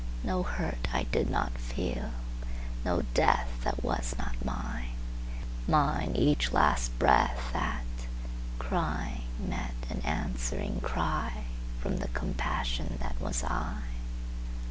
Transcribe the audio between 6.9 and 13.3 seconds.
breathThat, crying, met an answering cryFrom the compassion that